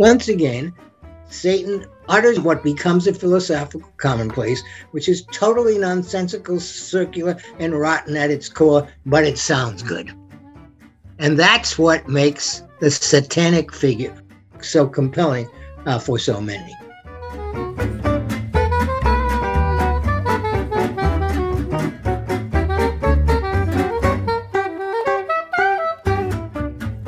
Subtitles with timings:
[0.00, 0.72] Once again,
[1.28, 4.62] Satan utters what becomes a philosophical commonplace,
[4.92, 10.10] which is totally nonsensical, circular, and rotten at its core, but it sounds good.
[11.18, 14.16] And that's what makes the satanic figure
[14.62, 15.50] so compelling
[15.84, 16.74] uh, for so many.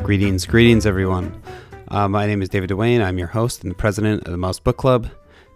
[0.02, 1.42] Greetings, greetings, everyone.
[1.92, 3.04] Uh, my name is David Dewane.
[3.04, 5.10] I'm your host and the president of the Mouse Book Club.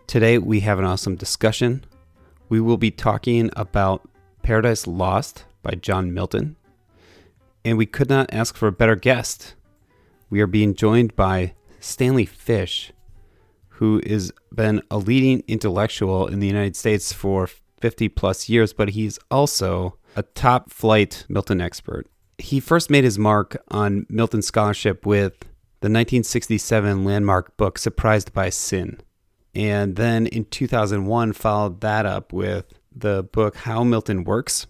[0.07, 1.83] Today, we have an awesome discussion.
[2.51, 4.07] We will be talking about
[4.43, 6.57] Paradise Lost by John Milton.
[7.65, 9.55] And we could not ask for a better guest.
[10.29, 12.93] We are being joined by Stanley Fish,
[13.69, 17.49] who has been a leading intellectual in the United States for
[17.81, 22.07] 50 plus years, but he's also a top flight Milton expert
[22.39, 25.33] he first made his mark on Milton scholarship with
[25.81, 29.01] the 1967 landmark book Surprised by Sin.
[29.55, 34.67] And then in 2001 followed that up with the book How Milton Works,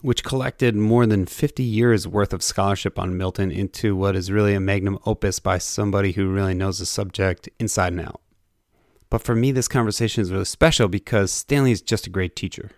[0.00, 4.54] which collected more than 50 years worth of scholarship on Milton into what is really
[4.54, 8.20] a magnum opus by somebody who really knows the subject inside and out.
[9.10, 12.70] But for me, this conversation is really special because Stanley is just a great teacher.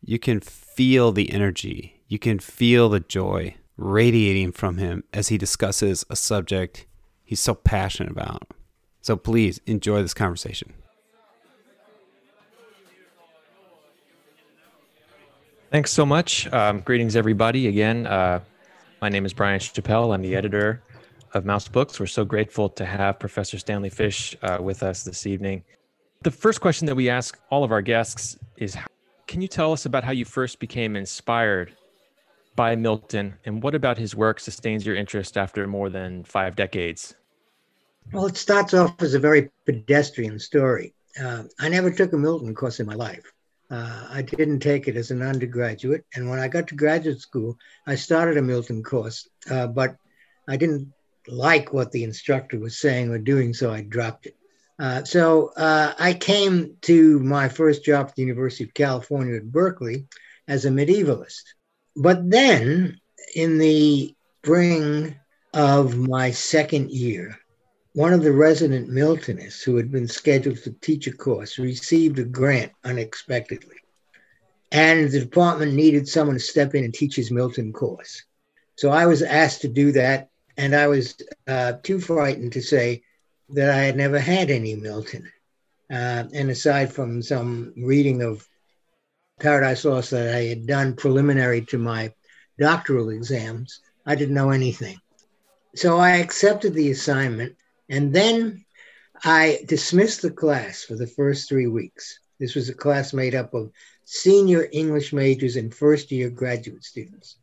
[0.00, 5.38] You can feel the energy you can feel the joy radiating from him as he
[5.38, 6.86] discusses a subject
[7.24, 8.42] he's so passionate about.
[9.02, 10.72] So please enjoy this conversation.
[15.70, 16.50] Thanks so much.
[16.52, 17.66] Um, greetings, everybody.
[17.66, 18.40] Again, uh,
[19.02, 20.12] my name is Brian Chappell.
[20.12, 20.82] I'm the editor
[21.34, 22.00] of Mouse Books.
[22.00, 25.64] We're so grateful to have Professor Stanley Fish uh, with us this evening.
[26.22, 28.76] The first question that we ask all of our guests is
[29.26, 31.76] Can you tell us about how you first became inspired
[32.56, 37.14] by Milton, and what about his work sustains your interest after more than five decades?
[38.12, 40.94] Well, it starts off as a very pedestrian story.
[41.20, 43.32] Uh, I never took a Milton course in my life.
[43.70, 46.04] Uh, I didn't take it as an undergraduate.
[46.14, 49.96] And when I got to graduate school, I started a Milton course, uh, but
[50.48, 50.92] I didn't
[51.26, 54.36] like what the instructor was saying or doing, so I dropped it.
[54.78, 59.50] Uh, so uh, I came to my first job at the University of California at
[59.50, 60.06] Berkeley
[60.46, 61.42] as a medievalist.
[61.96, 63.00] But then
[63.34, 65.16] in the spring
[65.54, 67.38] of my second year,
[67.94, 72.24] one of the resident Miltonists who had been scheduled to teach a course received a
[72.24, 73.76] grant unexpectedly.
[74.70, 78.22] And the department needed someone to step in and teach his Milton course.
[78.76, 80.28] So I was asked to do that.
[80.58, 83.02] And I was uh, too frightened to say
[83.50, 85.30] that I had never had any Milton.
[85.90, 88.46] Uh, and aside from some reading of
[89.38, 92.12] Paradise Lost that I had done preliminary to my
[92.58, 94.98] doctoral exams, I didn't know anything.
[95.74, 97.56] So I accepted the assignment
[97.90, 98.64] and then
[99.22, 102.18] I dismissed the class for the first three weeks.
[102.38, 103.72] This was a class made up of
[104.04, 107.36] senior English majors and first year graduate students.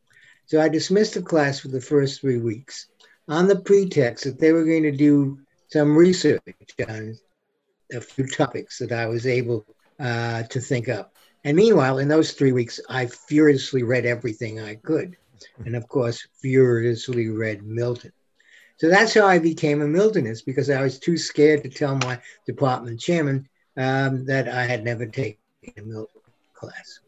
[0.47, 2.87] So I dismissed the class for the first three weeks
[3.27, 5.39] on the pretext that they were going to do
[5.69, 6.41] some research
[6.87, 7.17] on
[7.91, 9.65] a few topics that I was able
[9.99, 11.12] uh, to think up.
[11.43, 15.17] And meanwhile, in those three weeks, I furiously read everything I could.
[15.65, 18.11] And of course, furiously read Milton.
[18.77, 22.19] So that's how I became a Miltonist because I was too scared to tell my
[22.45, 25.37] department chairman um, that I had never taken
[25.77, 26.21] a Milton
[26.53, 26.99] class.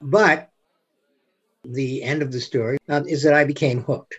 [0.00, 0.50] But
[1.64, 4.14] the end of the story um, is that I became hooked,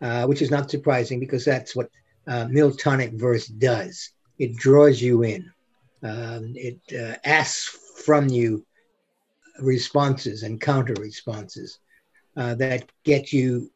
[0.00, 1.90] uh, which is not surprising because that's what
[2.26, 4.10] uh, Miltonic verse does.
[4.38, 5.50] It draws you in.
[6.02, 8.64] Um, it uh, asks from you
[9.60, 11.78] responses and counter responses
[12.36, 13.70] uh, that get you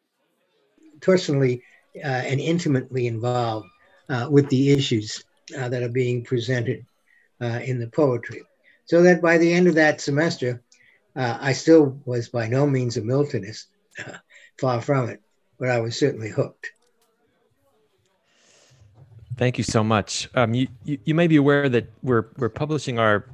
[1.00, 1.62] personally
[1.96, 3.68] uh, and intimately involved
[4.08, 5.24] uh, with the issues
[5.58, 6.86] uh, that are being presented
[7.40, 8.42] uh, in the poetry.
[8.84, 10.62] So that by the end of that semester,
[11.16, 13.66] uh, I still was by no means a Miltonist,
[14.58, 15.20] far from it,
[15.58, 16.70] but I was certainly hooked.
[19.36, 20.28] Thank you so much.
[20.34, 23.26] Um, you, you, you may be aware that we're we're publishing our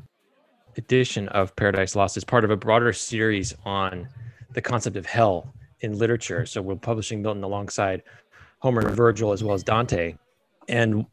[0.78, 4.08] edition of Paradise Lost is part of a broader series on
[4.54, 6.46] the concept of hell in literature.
[6.46, 8.02] So we're publishing Milton alongside
[8.60, 10.14] Homer and Virgil as well as Dante.
[10.68, 11.04] And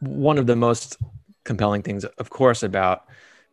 [0.00, 0.98] one of the most
[1.44, 3.04] compelling things, of course, about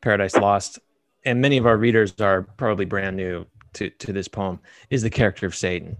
[0.02, 0.80] Paradise Lost,
[1.26, 4.60] and many of our readers are probably brand new to, to this poem,
[4.90, 5.98] is the character of Satan,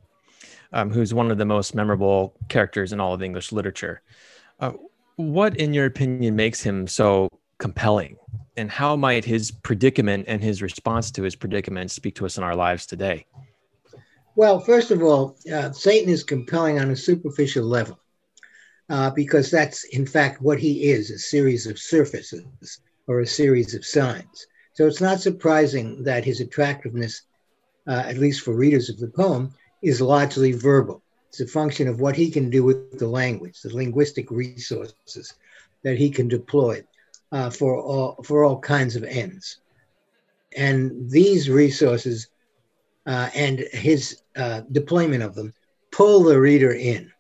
[0.74, 4.02] um, who's one of the most memorable characters in all of English literature.
[4.60, 4.72] Uh,
[5.18, 8.18] what, in your opinion, makes him so compelling?
[8.58, 12.44] And how might his predicament and his response to his predicament speak to us in
[12.44, 13.26] our lives today?
[14.36, 18.00] Well, first of all, uh, Satan is compelling on a superficial level.
[18.90, 23.76] uh, because that's in fact what he is a series of surfaces or a series
[23.76, 24.48] of signs.
[24.74, 27.22] So it's not surprising that his attractiveness,
[27.88, 31.02] uh, at least for readers of the poem, is largely verbal.
[31.30, 35.34] It's a function of what he can do with the language, the linguistic resources
[35.84, 36.84] that he can deploy
[37.32, 39.58] uh, for, all, for all kinds of ends.
[40.58, 42.28] And these resources
[43.06, 45.54] uh, and his uh, deployment of them
[45.92, 47.12] pull the reader in.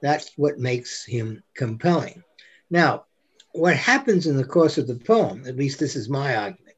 [0.00, 2.22] That's what makes him compelling.
[2.70, 3.04] Now,
[3.52, 6.76] what happens in the course of the poem, at least this is my argument,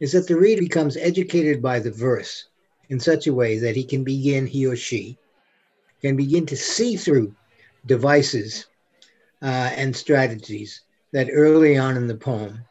[0.00, 2.48] is that the reader becomes educated by the verse
[2.90, 5.16] in such a way that he can begin, he or she,
[6.02, 7.34] can begin to see through
[7.86, 8.66] devices
[9.42, 10.82] uh, and strategies
[11.14, 12.64] that early on in the poem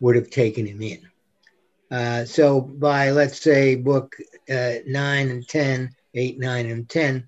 [0.00, 1.00] would have taken him in.
[1.90, 4.14] Uh, so by, let's say, book
[4.50, 7.26] uh, 9 and 10, 8, 9, and 10,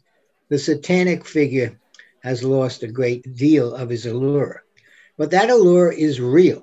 [0.51, 1.81] the satanic figure
[2.23, 4.63] has lost a great deal of his allure.
[5.17, 6.63] But that allure is real.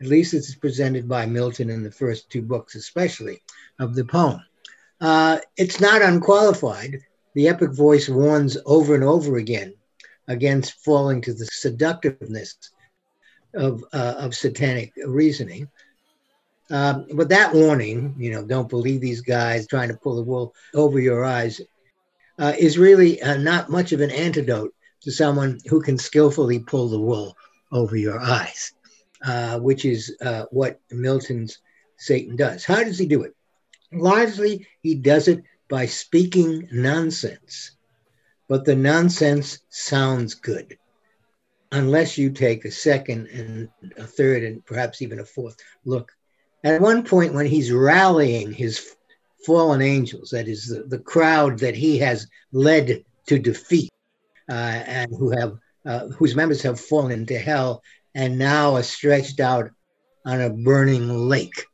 [0.00, 3.42] At least it's presented by Milton in the first two books, especially
[3.78, 4.40] of the poem.
[5.02, 7.00] Uh, it's not unqualified.
[7.34, 9.74] The epic voice warns over and over again
[10.28, 12.56] against falling to the seductiveness
[13.54, 15.68] of, uh, of satanic reasoning.
[16.70, 20.54] Um, but that warning, you know, don't believe these guys trying to pull the wool
[20.74, 21.60] over your eyes,
[22.38, 26.88] uh, is really uh, not much of an antidote to someone who can skillfully pull
[26.88, 27.36] the wool
[27.70, 28.72] over your eyes,
[29.24, 31.58] uh, which is uh, what Milton's
[31.98, 32.64] Satan does.
[32.64, 33.34] How does he do it?
[33.92, 37.72] Largely, he does it by speaking nonsense,
[38.48, 40.76] but the nonsense sounds good.
[41.74, 46.12] Unless you take a second and a third and perhaps even a fourth look.
[46.62, 48.94] At one point, when he's rallying his
[49.44, 53.90] fallen angels, that is the, the crowd that he has led to defeat,
[54.48, 54.52] uh,
[54.86, 57.82] and who have uh, whose members have fallen into hell
[58.14, 59.70] and now are stretched out
[60.24, 61.64] on a burning lake.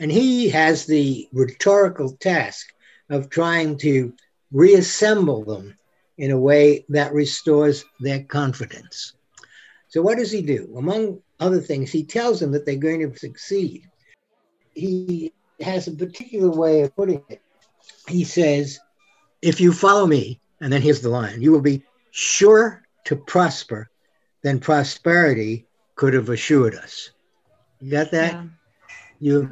[0.00, 2.66] And he has the rhetorical task
[3.08, 4.12] of trying to
[4.50, 5.76] reassemble them
[6.18, 9.14] in a way that restores their confidence.
[9.88, 10.72] So, what does he do?
[10.76, 13.88] Among other things, he tells them that they're going to succeed.
[14.74, 17.40] He has a particular way of putting it.
[18.06, 18.78] He says,
[19.42, 23.88] If you follow me, and then here's the line, you will be sure to prosper
[24.42, 27.10] than prosperity could have assured us.
[27.80, 28.34] You got that?
[28.34, 28.44] Yeah.
[29.20, 29.50] You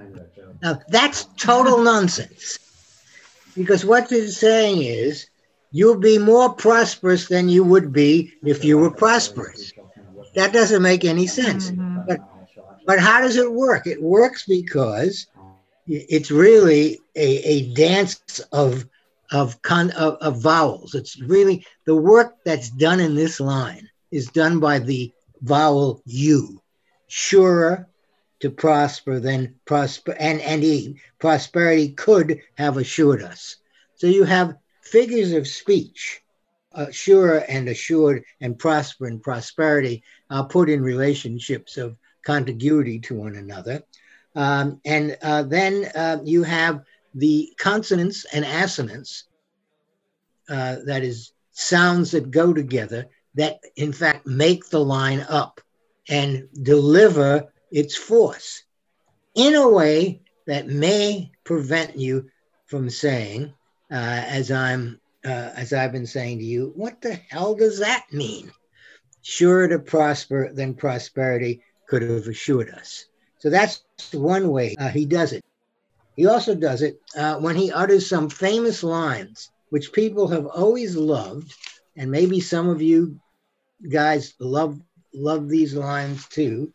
[0.63, 2.59] now that's total nonsense.
[3.57, 5.29] Because what he's saying is
[5.73, 9.73] you'll be more prosperous than you would be if you were prosperous.
[10.37, 11.71] That doesn't make any sense.
[11.71, 12.07] Mm-hmm.
[12.07, 12.21] But
[12.87, 13.87] but how does it work?
[13.87, 15.27] It works because
[15.89, 18.87] it's really a, a dance of
[19.33, 20.95] of, con, of, of vowels.
[20.95, 25.13] It's really the work that's done in this line is done by the
[25.43, 26.63] vowel U.
[27.09, 27.89] Surer
[28.41, 31.01] to prosper than prosper and, and e.
[31.19, 33.57] Prosperity could have assured us.
[33.97, 36.23] So you have figures of speech,
[36.77, 43.15] uh, sure and assured and prosper and prosperity are put in relationships of contiguity to
[43.15, 43.83] one another.
[44.35, 46.83] Um, and uh, then uh, you have
[47.15, 49.25] the consonance and assonance,
[50.49, 55.61] uh, that is, sounds that go together, that in fact make the line up
[56.09, 58.63] and deliver its force
[59.35, 62.29] in a way that may prevent you
[62.67, 63.55] from saying,
[63.91, 68.07] uh, as I'm uh, as I've been saying to you, what the hell does that
[68.13, 68.53] mean?
[69.23, 73.07] Sure to prosper than prosperity could have assured us.
[73.39, 75.43] So that's one way uh, he does it.
[76.17, 80.97] He also does it uh, when he utters some famous lines, which people have always
[80.97, 81.53] loved,
[81.97, 83.21] and maybe some of you
[83.91, 84.81] guys love
[85.13, 86.73] love these lines too.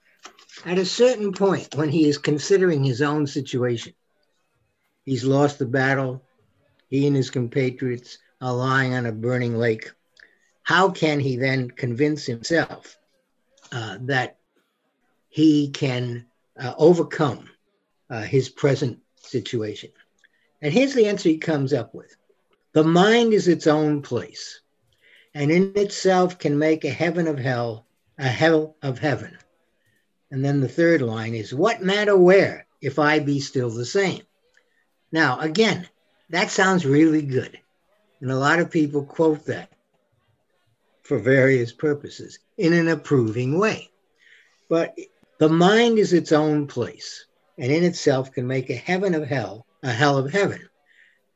[0.65, 3.93] At a certain point, when he is considering his own situation,
[5.05, 6.21] he's lost the battle.
[6.89, 9.91] He and his compatriots are lying on a burning lake.
[10.63, 12.97] How can he then convince himself
[13.71, 14.37] uh, that
[15.29, 16.25] he can
[16.59, 17.49] uh, overcome
[18.09, 19.91] uh, his present situation?
[20.61, 22.15] And here's the answer he comes up with
[22.73, 24.61] The mind is its own place,
[25.33, 27.85] and in itself can make a heaven of hell,
[28.17, 29.37] a hell of heaven.
[30.31, 34.23] And then the third line is, What matter where, if I be still the same?
[35.11, 35.87] Now, again,
[36.29, 37.59] that sounds really good.
[38.21, 39.71] And a lot of people quote that
[41.03, 43.89] for various purposes in an approving way.
[44.69, 44.95] But
[45.39, 47.25] the mind is its own place
[47.57, 50.61] and in itself can make a heaven of hell a hell of heaven.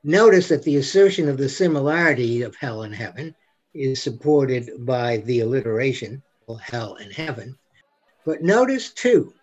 [0.04, 3.34] Notice that the assertion of the similarity of hell and heaven
[3.74, 6.22] is supported by the alliteration,
[6.62, 7.58] hell and heaven.
[8.24, 9.34] But notice too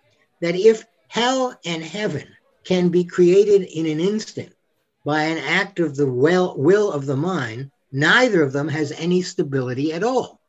[0.40, 2.28] that if hell and heaven
[2.64, 4.54] can be created in an instant
[5.04, 9.22] by an act of the will, will of the mind, neither of them has any
[9.22, 10.40] stability at all.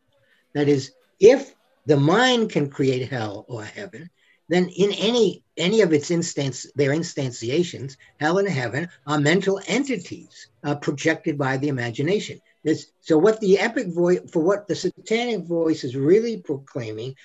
[0.53, 1.55] That is, if
[1.85, 4.09] the mind can create hell or heaven,
[4.49, 10.47] then in any any of its instance their instantiations, hell and heaven are mental entities
[10.63, 12.39] uh, projected by the imagination.
[12.63, 17.15] This, so what the epic voice for what the satanic voice is really proclaiming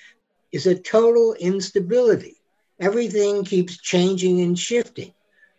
[0.51, 2.35] is a total instability.
[2.79, 5.13] Everything keeps changing and shifting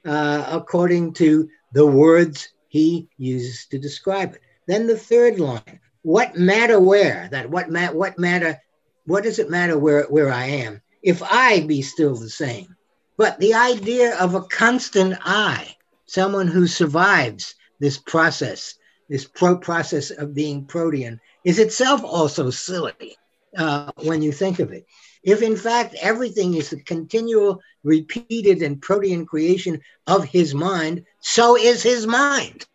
[0.04, 4.40] uh, according to the words he uses to describe it.
[4.66, 7.28] Then the third line, what matter where?
[7.30, 8.60] That what ma- what matter?
[9.06, 12.76] What does it matter where where I am if I be still the same?
[13.16, 18.74] But the idea of a constant I, someone who survives this process,
[19.08, 23.16] this pro process of being protean, is itself also silly
[23.56, 24.86] uh, when you think of it.
[25.22, 31.56] If in fact everything is a continual, repeated, and protean creation of his mind, so
[31.56, 32.66] is his mind.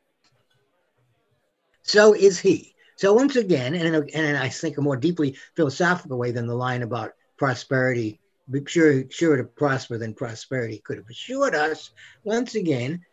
[1.83, 2.75] So is he.
[2.97, 6.81] So once again, and, and I think a more deeply philosophical way than the line
[6.81, 8.19] about prosperity,
[8.67, 11.91] sure, sure to prosper than prosperity could have assured us.
[12.23, 13.03] Once again,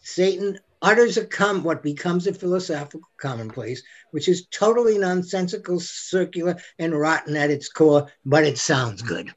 [0.00, 6.98] Satan utters a com- what becomes a philosophical commonplace, which is totally nonsensical, circular, and
[6.98, 9.32] rotten at its core, but it sounds good.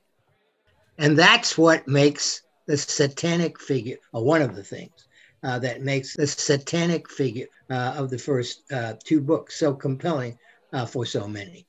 [0.97, 5.07] And that's what makes the satanic figure, or one of the things
[5.43, 10.37] uh, that makes the satanic figure uh, of the first uh, two books so compelling
[10.73, 11.67] uh, for so many.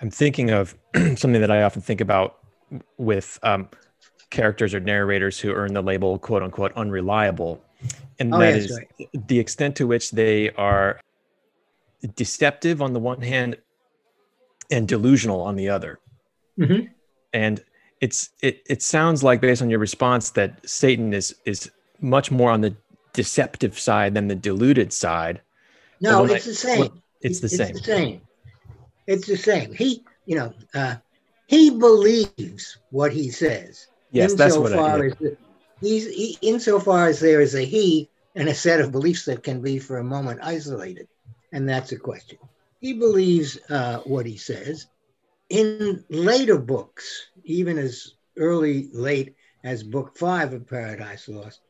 [0.00, 2.38] I'm thinking of something that I often think about
[2.98, 3.68] with um,
[4.30, 7.62] characters or narrators who earn the label "quote unquote" unreliable,
[8.18, 9.28] and oh, that yes, is right.
[9.28, 11.00] the extent to which they are
[12.14, 13.56] deceptive on the one hand
[14.70, 15.98] and delusional on the other.
[16.58, 16.86] Mm-hmm.
[17.32, 17.62] And
[18.00, 22.50] it's it it sounds like based on your response that Satan is is much more
[22.50, 22.74] on the
[23.12, 25.40] deceptive side than the deluded side.
[26.00, 27.02] No, it's I, the same.
[27.22, 27.74] It's the it's same.
[27.74, 28.20] The same.
[29.06, 29.72] It's the same.
[29.72, 30.96] He, you know, uh,
[31.46, 33.86] he believes what he says.
[34.10, 35.12] Yes, that's what I mean.
[35.12, 35.36] As
[35.80, 39.62] he's he, insofar as there is a he and a set of beliefs that can
[39.62, 41.08] be for a moment isolated,
[41.52, 42.38] and that's a question.
[42.80, 44.86] He believes uh, what he says.
[45.48, 51.60] In later books, even as early late as Book Five of Paradise Lost,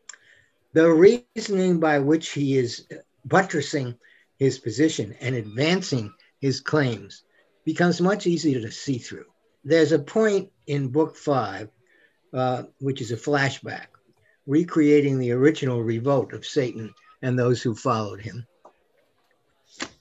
[0.73, 2.87] the reasoning by which he is
[3.25, 3.97] buttressing
[4.39, 7.23] his position and advancing his claims
[7.65, 9.27] becomes much easier to see through.
[9.65, 11.69] There's a point in book five,
[12.33, 13.87] uh, which is a flashback,
[14.47, 18.47] recreating the original revolt of Satan and those who followed him.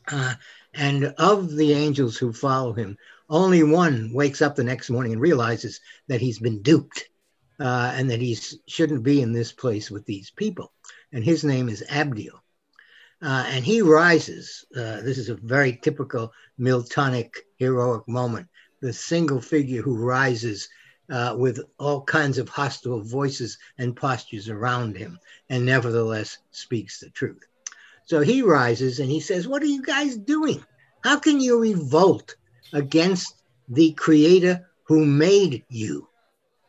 [0.08, 0.36] Uh,
[0.74, 2.98] and of the angels who follow him,
[3.30, 7.10] only one wakes up the next morning and realizes that he's been duped
[7.60, 8.38] uh, and that he
[8.68, 10.72] shouldn't be in this place with these people.
[11.12, 12.40] And his name is Abdiel.
[13.22, 14.66] Uh, and he rises.
[14.76, 18.48] Uh, this is a very typical Miltonic heroic moment.
[18.82, 20.70] The single figure who rises
[21.10, 25.20] uh, with all kinds of hostile voices and postures around him,
[25.50, 27.44] and nevertheless speaks the truth.
[28.06, 30.64] So he rises and he says, What are you guys doing?
[31.04, 32.36] How can you revolt
[32.74, 33.36] against
[33.70, 36.08] the creator who made you?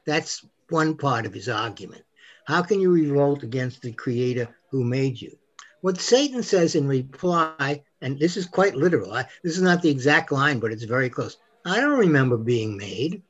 [0.07, 2.03] That's one part of his argument.
[2.47, 5.37] How can you revolt against the creator who made you?
[5.81, 9.91] What Satan says in reply, and this is quite literal, I, this is not the
[9.91, 11.37] exact line, but it's very close.
[11.65, 13.23] I don't remember being made.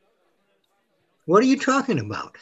[1.27, 2.37] What are you talking about?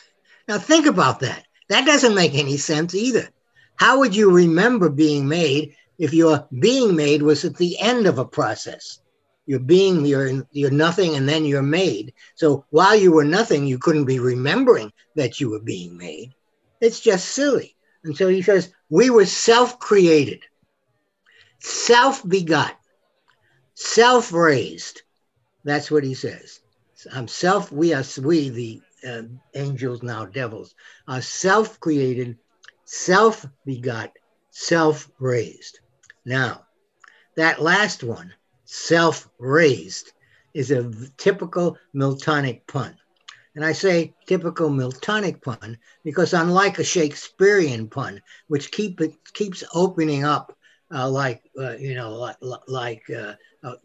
[0.46, 1.44] Now think about that.
[1.68, 3.28] That doesn't make any sense either.
[3.76, 8.18] How would you remember being made if your being made was at the end of
[8.18, 9.00] a process?
[9.46, 12.14] You're being, you're, you're nothing, and then you're made.
[12.34, 16.34] So while you were nothing, you couldn't be remembering that you were being made.
[16.80, 17.76] It's just silly.
[18.04, 20.42] And so he says, we were self created,
[21.58, 22.76] self begot,
[23.74, 25.02] self raised.
[25.64, 26.60] That's what he says.
[27.12, 29.22] I'm self, we are, we, the uh,
[29.54, 30.74] angels, now devils,
[31.08, 32.38] are self created,
[32.84, 34.12] self begot,
[34.50, 35.80] self raised.
[36.24, 36.66] Now,
[37.36, 38.32] that last one,
[38.64, 40.12] self raised,
[40.54, 42.96] is a typical Miltonic pun.
[43.56, 49.62] And I say typical Miltonic pun because unlike a Shakespearean pun, which keep it, keeps
[49.74, 50.56] opening up
[50.92, 52.36] uh, like, uh, you know, like,
[52.68, 53.76] like uh, uh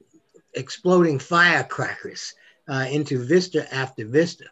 [0.56, 2.34] exploding firecrackers
[2.70, 4.46] uh, into vista after vista,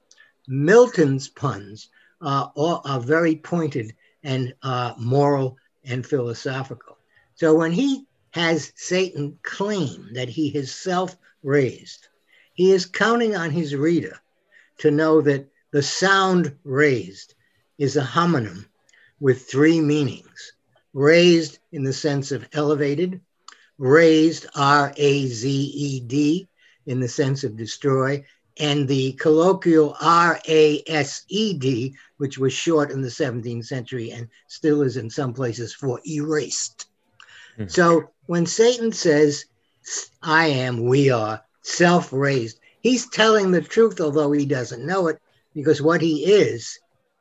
[0.48, 1.90] Milton's puns
[2.22, 3.94] are, are very pointed
[4.24, 4.54] and
[4.98, 6.98] moral and philosophical.
[7.36, 12.08] So when he has Satan claim that he is self raised.
[12.54, 14.18] He is counting on his reader
[14.80, 17.34] to know that the sound raised
[17.78, 18.66] is a homonym
[19.20, 20.54] with three meanings
[20.94, 23.22] raised in the sense of elevated,
[23.78, 26.48] raised, R A Z E D,
[26.88, 28.26] in the sense of destroy,
[28.60, 34.12] and the colloquial R A S E D, which was short in the 17th century
[34.12, 36.88] and still is in some places for erased.
[37.60, 37.70] Mm.
[37.70, 39.46] So when Satan says,
[40.22, 45.20] I am, we are, self raised, he's telling the truth, although he doesn't know it,
[45.54, 46.80] because what he is,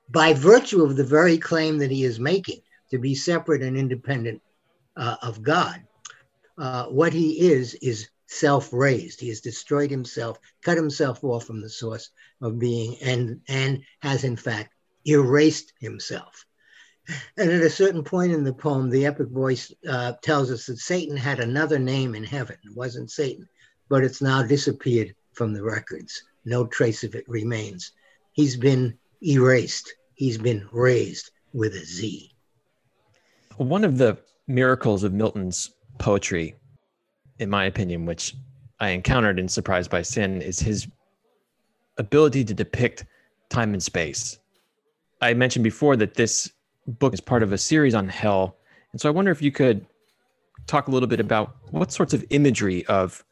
[0.09, 4.41] by virtue of the very claim that he is making to be separate and independent
[4.97, 5.83] uh, of God,
[6.59, 9.21] uh, what he is is self raised.
[9.21, 14.25] He has destroyed himself, cut himself off from the source of being, and, and has
[14.25, 14.75] in fact
[15.07, 16.45] erased himself.
[17.37, 20.79] And at a certain point in the poem, the epic voice uh, tells us that
[20.79, 22.57] Satan had another name in heaven.
[22.65, 23.49] It wasn't Satan,
[23.89, 26.21] but it's now disappeared from the records.
[26.45, 27.93] No trace of it remains.
[28.33, 32.33] He's been erased, he's been raised with a Z.
[33.57, 36.55] One of the miracles of Milton's poetry,
[37.39, 38.35] in my opinion, which
[38.81, 40.87] I encountered in Surprised by Sin, is his
[41.99, 43.05] ability to depict
[43.49, 44.39] time and space.
[45.21, 46.51] I mentioned before that this
[46.87, 48.57] book is part of a series on hell.
[48.93, 49.87] And so I wonder if you could
[50.67, 53.25] talk a little bit about what sorts of imagery of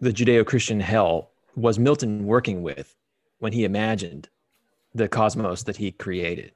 [0.00, 2.94] the Judeo Christian hell was Milton working with
[3.38, 4.28] when he imagined
[4.94, 6.52] the cosmos that he created.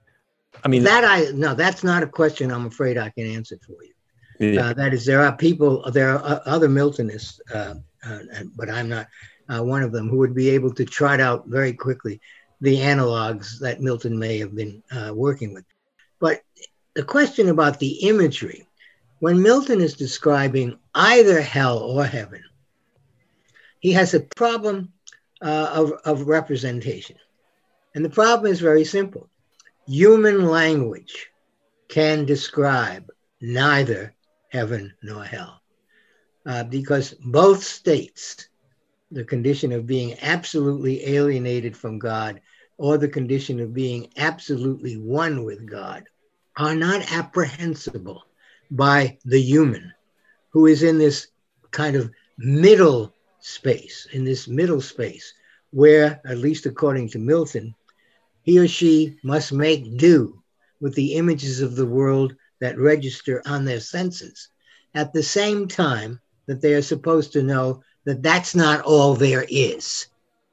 [0.64, 3.82] I mean, that I no, that's not a question I'm afraid I can answer for
[3.82, 3.92] you.
[4.38, 4.68] Yeah.
[4.68, 7.74] Uh, that is, there are people, there are other Miltonists, uh,
[8.04, 8.18] uh,
[8.56, 9.08] but I'm not
[9.48, 12.20] uh, one of them, who would be able to trot out very quickly
[12.60, 15.64] the analogs that Milton may have been uh, working with.
[16.18, 16.42] But
[16.94, 18.66] the question about the imagery,
[19.20, 22.42] when Milton is describing either hell or heaven,
[23.80, 24.92] he has a problem
[25.42, 27.16] uh, of, of representation.
[27.94, 29.28] And the problem is very simple
[29.86, 31.30] human language
[31.88, 33.08] can describe
[33.40, 34.15] neither
[34.48, 35.60] heaven nor hell.
[36.44, 38.48] Uh, because both states,
[39.10, 42.40] the condition of being absolutely alienated from God
[42.78, 46.04] or the condition of being absolutely one with God
[46.56, 48.24] are not apprehensible
[48.70, 49.92] by the human
[50.50, 51.28] who is in this
[51.70, 55.34] kind of middle space, in this middle space,
[55.70, 57.74] where, at least according to Milton,
[58.42, 60.42] he or she must make do
[60.80, 64.48] with the images of the world that register on their senses
[64.94, 69.44] at the same time that they are supposed to know that that's not all there
[69.48, 70.06] is.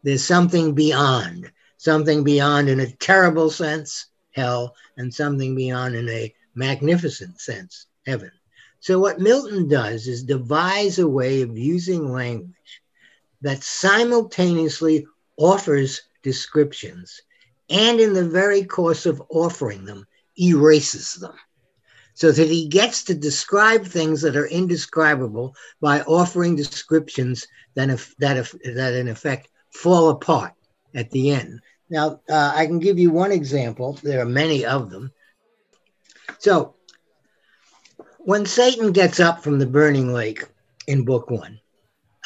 [0.03, 1.51] There's something beyond
[1.83, 8.31] something beyond in a terrible sense, hell, and something beyond in a magnificent sense, heaven.
[8.79, 12.81] So, what Milton does is devise a way of using language
[13.41, 17.19] that simultaneously offers descriptions
[17.69, 20.07] and, in the very course of offering them,
[20.39, 21.35] erases them.
[22.15, 27.87] So that he gets to describe things that are indescribable by offering descriptions that,
[28.19, 30.53] that, that in effect fall apart
[30.93, 31.59] at the end.
[31.89, 33.99] Now, uh, I can give you one example.
[34.03, 35.11] There are many of them.
[36.39, 36.75] So,
[38.19, 40.45] when Satan gets up from the burning lake
[40.87, 41.59] in book one,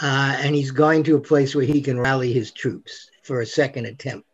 [0.01, 3.45] uh, and he's going to a place where he can rally his troops for a
[3.45, 4.27] second attempt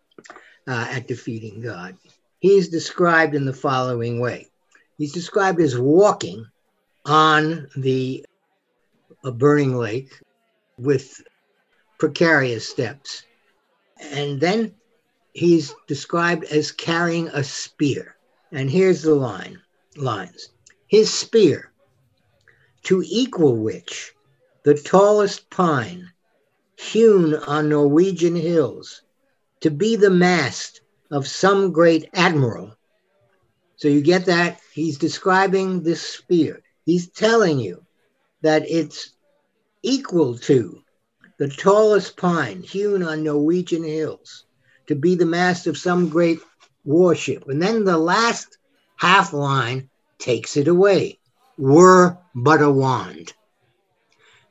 [0.67, 1.95] uh, at defeating God,
[2.39, 4.49] he's described in the following way
[5.03, 6.47] He's described as walking
[7.03, 8.25] on the
[9.25, 10.17] a burning lake
[10.77, 11.21] with
[11.99, 13.23] precarious steps.
[13.99, 14.75] And then
[15.33, 18.15] he's described as carrying a spear.
[18.53, 19.59] And here's the line
[19.97, 20.47] lines.
[20.87, 21.73] His spear,
[22.83, 24.15] to equal which
[24.63, 26.13] the tallest pine
[26.77, 29.01] hewn on Norwegian hills,
[29.59, 30.79] to be the mast
[31.11, 32.77] of some great admiral.
[33.83, 34.61] So you get that?
[34.71, 36.61] He's describing this spear.
[36.85, 37.83] He's telling you
[38.41, 39.09] that it's
[39.81, 40.81] equal to
[41.37, 44.45] the tallest pine hewn on Norwegian hills
[44.87, 46.39] to be the mast of some great
[46.85, 47.49] warship.
[47.49, 48.57] And then the last
[48.95, 51.19] half line takes it away.
[51.57, 53.33] Were but a wand.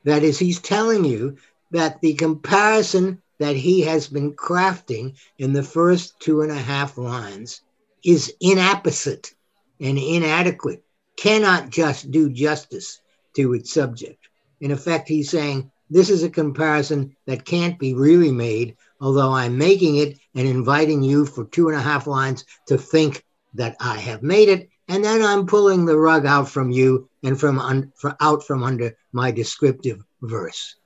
[0.04, 1.38] That is, he's telling you
[1.70, 6.98] that the comparison that he has been crafting in the first two and a half
[6.98, 7.62] lines
[8.04, 9.34] is inapposite
[9.80, 10.84] and inadequate,
[11.16, 13.00] cannot just do justice
[13.36, 14.28] to its subject.
[14.60, 19.58] In effect, he's saying this is a comparison that can't be really made although I'm
[19.58, 23.98] making it and inviting you for two and a half lines to think that I
[23.98, 27.92] have made it and then I'm pulling the rug out from you and from un,
[28.20, 30.76] out from under my descriptive verse.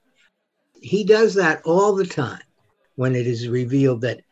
[0.81, 2.41] He does that all the time
[2.95, 4.23] when it is revealed that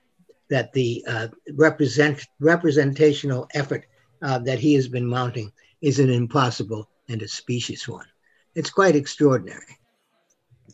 [0.50, 3.86] that the uh, represent representational effort
[4.22, 8.06] uh, that he has been mounting is an impossible and a specious one.
[8.54, 9.78] It's quite extraordinary.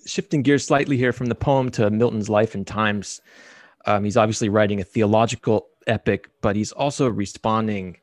[0.06, 3.20] Shifting gears slightly here from the poem to Milton's life and times,
[3.86, 7.96] um, he's obviously writing a theological epic, but he's also responding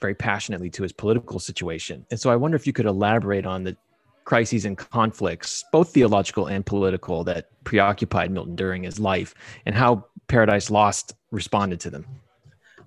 [0.00, 2.04] very passionately to his political situation.
[2.10, 3.76] And so I wonder if you could elaborate on the
[4.24, 9.34] crises and conflicts, both theological and political, that preoccupied Milton during his life
[9.66, 12.06] and how Paradise Lost responded to them.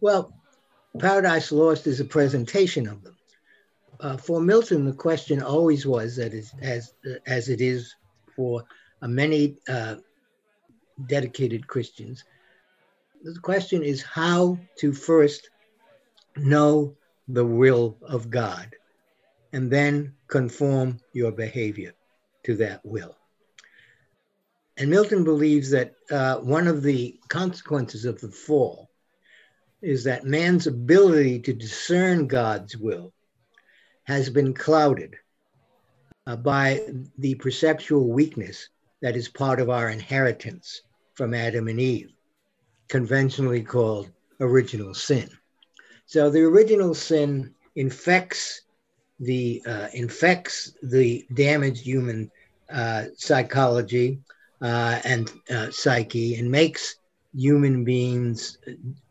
[0.02, 0.34] Well,
[1.00, 3.15] Paradise Lost is a presentation of them.
[4.00, 6.93] Uh, for Milton, the question always was that is, as
[7.26, 7.95] as it is
[8.36, 8.63] for
[9.02, 9.95] uh, many uh,
[11.08, 12.24] dedicated Christians.
[13.24, 15.50] The question is how to first
[16.38, 16.95] know
[17.28, 18.76] the will of God
[19.54, 21.93] and then conform your behavior
[22.43, 23.15] to that will.
[24.77, 28.89] And Milton believes that uh, one of the consequences of the fall
[29.81, 33.13] is that man's ability to discern God's will
[34.03, 35.15] has been clouded
[36.27, 36.81] uh, by
[37.17, 38.69] the perceptual weakness
[39.01, 40.81] that is part of our inheritance
[41.13, 42.11] from Adam and Eve,
[42.89, 44.09] conventionally called
[44.39, 45.29] original sin.
[46.05, 48.61] So the original sin infects
[49.19, 52.29] the uh, infects the damaged human
[52.69, 54.19] uh, psychology
[54.65, 56.95] uh, and uh, psyche and makes
[57.36, 58.58] human beings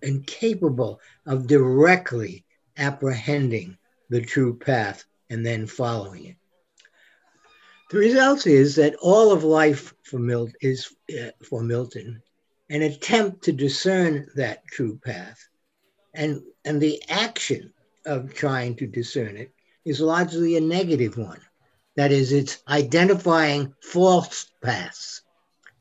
[0.02, 2.44] incapable of directly
[2.76, 3.78] apprehending
[4.10, 6.36] the true path and then following it.
[7.92, 12.20] The result is that all of life for, Mil- is, uh, for Milton
[12.68, 15.38] an attempt to discern that true path.
[16.14, 17.72] And, and the action
[18.06, 19.52] of trying to discern it
[19.84, 21.40] is largely a negative one.
[21.94, 25.22] That is, it's identifying false paths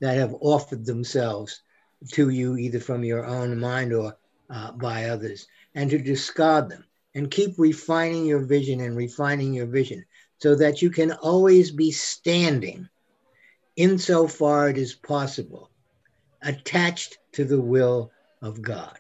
[0.03, 1.61] that have offered themselves
[2.11, 4.17] to you either from your own mind or
[4.49, 6.83] uh, by others, and to discard them
[7.15, 10.03] and keep refining your vision and refining your vision
[10.39, 12.89] so that you can always be standing
[13.77, 15.71] insofar it is possible,
[16.41, 18.11] attached to the will
[18.41, 18.99] of God.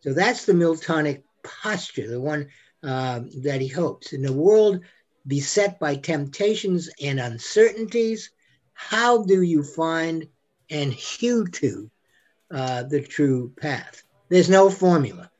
[0.00, 2.48] So that's the Miltonic posture, the one
[2.82, 4.14] uh, that he hopes.
[4.14, 4.80] In a world
[5.26, 8.30] beset by temptations and uncertainties,
[8.80, 10.26] how do you find
[10.70, 11.90] and hew to
[12.50, 14.02] uh, the true path?
[14.30, 15.30] There's no formula,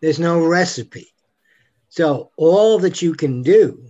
[0.00, 1.12] there's no recipe.
[1.88, 3.84] So all that you can do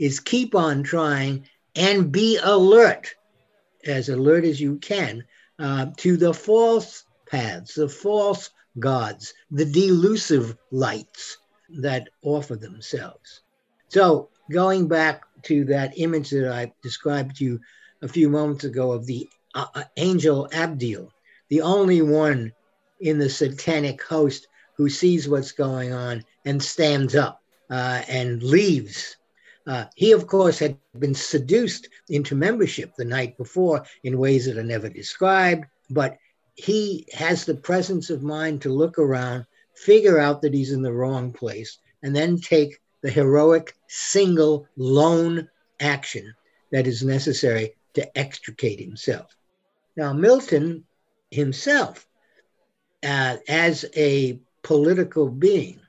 [0.00, 3.14] is keep on trying and be alert,
[3.86, 5.24] as alert as you can,
[5.60, 11.38] uh, to the false paths, the false gods, the delusive lights
[11.78, 13.42] that offer themselves.
[13.88, 17.60] So, going back to that image that I described to you
[18.04, 21.10] a few moments ago of the uh, uh, angel Abdiel,
[21.48, 22.52] the only one
[23.00, 27.40] in the satanic host who sees what's going on and stands up
[27.70, 29.16] uh, and leaves.
[29.66, 34.58] Uh, he, of course, had been seduced into membership the night before in ways that
[34.58, 36.18] are never described, but
[36.56, 40.92] he has the presence of mind to look around, figure out that he's in the
[40.92, 45.48] wrong place, and then take the heroic single lone
[45.80, 46.34] action
[46.70, 49.34] that is necessary to extricate himself.
[49.96, 50.84] Now, Milton
[51.30, 52.06] himself,
[53.02, 55.80] uh, as a political being,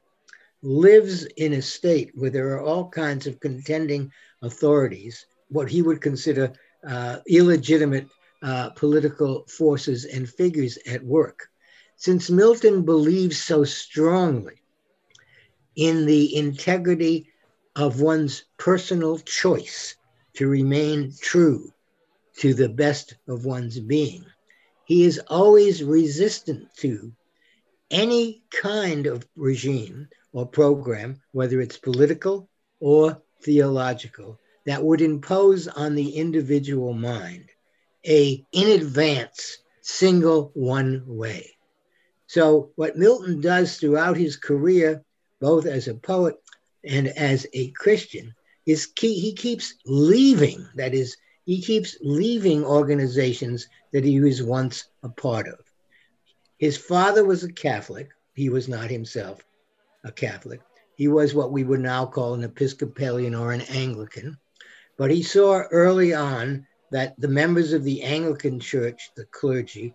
[0.61, 6.01] lives in a state where there are all kinds of contending authorities, what he would
[6.01, 6.53] consider
[6.87, 8.07] uh, illegitimate
[8.41, 11.49] uh, political forces and figures at work.
[11.97, 14.61] Since Milton believes so strongly
[15.75, 17.29] in the integrity
[17.75, 19.95] of one's personal choice
[20.33, 21.71] to remain true
[22.39, 24.25] to the best of one's being.
[24.85, 27.11] He is always resistant to
[27.89, 35.95] any kind of regime or program, whether it's political or theological, that would impose on
[35.95, 37.49] the individual mind
[38.05, 41.55] a in advance single one way.
[42.27, 45.03] So what Milton does throughout his career,
[45.39, 46.35] both as a poet
[46.83, 48.33] and as a Christian,
[48.65, 54.85] is key, he keeps leaving, that is, he keeps leaving organizations that he was once
[55.03, 55.59] a part of.
[56.57, 58.09] His father was a Catholic.
[58.33, 59.45] He was not himself
[60.03, 60.61] a Catholic.
[60.95, 64.37] He was what we would now call an Episcopalian or an Anglican.
[64.97, 69.93] But he saw early on that the members of the Anglican Church, the clergy,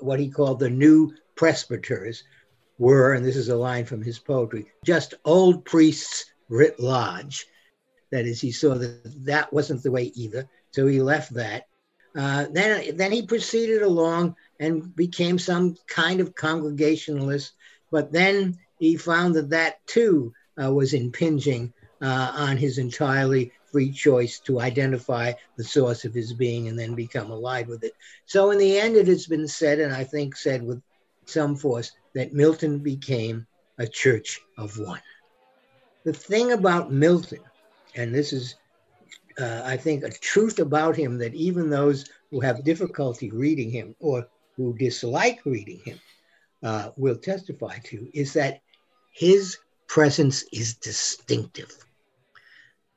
[0.00, 2.22] what he called the new presbyters,
[2.78, 7.46] were, and this is a line from his poetry, just old priests writ large.
[8.12, 11.66] That is, he saw that that wasn't the way either, so he left that.
[12.16, 17.52] Uh, then, then he proceeded along and became some kind of congregationalist,
[17.90, 23.92] but then he found that that too uh, was impinging uh, on his entirely free
[23.92, 27.92] choice to identify the source of his being and then become allied with it.
[28.26, 30.82] So, in the end, it has been said, and I think said with
[31.26, 33.46] some force, that Milton became
[33.78, 35.02] a church of one.
[36.04, 37.40] The thing about Milton,
[37.94, 38.56] and this is,
[39.38, 43.94] uh, I think, a truth about him that even those who have difficulty reading him
[44.00, 46.00] or who dislike reading him
[46.62, 48.60] uh, will testify to, is that
[49.12, 51.84] his presence is distinctive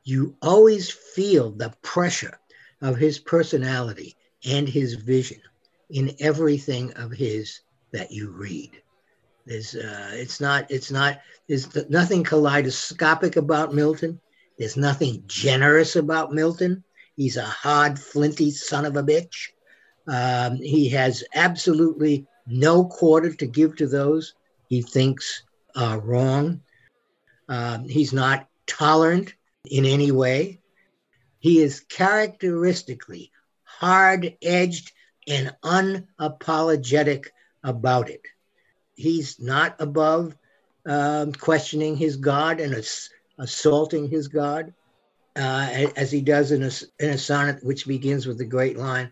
[0.04, 2.40] you always feel the pressure
[2.82, 5.42] of his personality and his vision
[5.90, 8.72] in everything of his that you read.
[9.46, 14.20] There's, uh, it's not, it's not, there's nothing kaleidoscopic about Milton.
[14.62, 16.84] There's nothing generous about Milton.
[17.16, 19.48] He's a hard, flinty son of a bitch.
[20.08, 24.36] Um, he has absolutely no quarter to give to those
[24.68, 25.42] he thinks
[25.76, 26.62] are wrong.
[27.50, 29.34] Um, he's not tolerant
[29.66, 30.60] in any way.
[31.40, 33.32] He is characteristically
[33.64, 34.92] hard edged
[35.28, 37.30] and unapologetic
[37.64, 38.22] about it.
[38.94, 40.38] He's not above
[40.86, 43.10] um, questioning his God and ass-
[43.42, 44.74] assaulting his God,
[45.36, 49.12] uh, as he does in a, in a sonnet which begins with the great line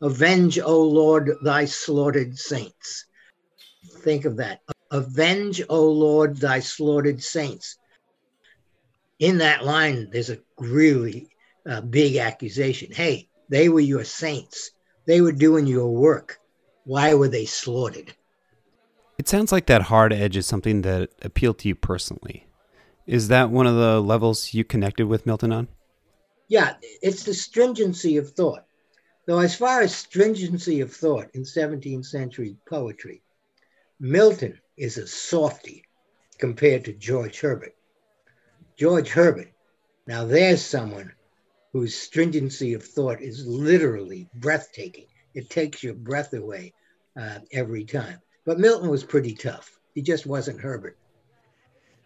[0.00, 3.06] Avenge, O Lord, thy slaughtered saints.
[4.00, 4.60] Think of that.
[4.92, 7.78] Avenge, O Lord, thy slaughtered saints
[9.18, 11.28] in that line, there's a really
[11.68, 12.92] uh, big accusation.
[12.92, 14.70] Hey, they were your saints.
[15.06, 16.38] They were doing your work.
[16.84, 18.14] Why were they slaughtered?
[19.18, 22.46] It sounds like that hard edge is something that appealed to you personally.
[23.08, 25.68] Is that one of the levels you connected with Milton on?
[26.46, 28.66] Yeah, it's the stringency of thought.
[29.26, 33.22] Though, as far as stringency of thought in 17th century poetry,
[33.98, 35.84] Milton is a softy
[36.36, 37.74] compared to George Herbert.
[38.76, 39.52] George Herbert.
[40.06, 41.10] Now, there's someone
[41.72, 45.06] whose stringency of thought is literally breathtaking.
[45.32, 46.74] It takes your breath away
[47.18, 48.20] uh, every time.
[48.44, 49.78] But Milton was pretty tough.
[49.94, 50.98] He just wasn't Herbert.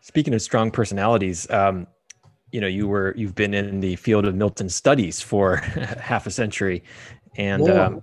[0.03, 1.87] Speaking of strong personalities, um,
[2.51, 5.57] you know, you were you've been in the field of Milton studies for
[6.01, 6.83] half a century,
[7.37, 8.03] and more, um,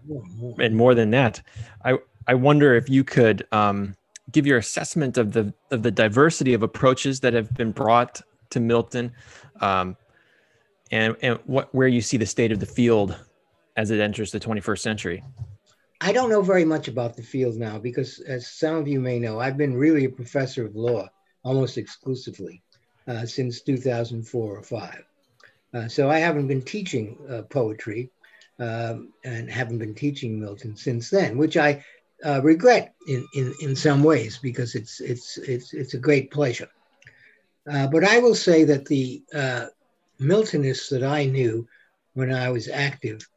[0.60, 1.42] and more than that.
[1.84, 3.98] I I wonder if you could um,
[4.32, 8.62] give your assessment of the of the diversity of approaches that have been brought to
[8.62, 9.12] Milton,
[9.60, 9.98] um,
[10.92, 13.20] and and what where you see the state of the field
[13.76, 15.24] as it enters the 21st century.
[16.00, 19.20] I don't know very much about the field now because, as some of you may
[19.20, 21.10] know, I've been really a professor of law
[21.44, 22.62] almost exclusively
[23.08, 25.04] uh, since 2004 or five.
[25.74, 28.10] Uh, so I haven't been teaching uh, poetry
[28.60, 31.84] um, and haven't been teaching Milton since then, which I
[32.26, 36.70] uh, regret in, in, in some ways because it's, it's, it's, it's a great pleasure.
[37.72, 39.68] Uh, but I will say that the uh,
[40.20, 41.68] Miltonists that I knew
[42.14, 43.28] when I was active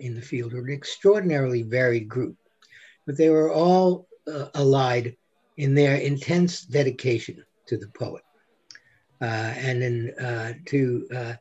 [0.00, 2.36] in the field were an extraordinarily varied group,
[3.06, 4.08] but they were all
[4.54, 5.16] allied
[5.56, 8.22] in their intense dedication to the poet
[9.20, 11.36] uh, and in, uh, to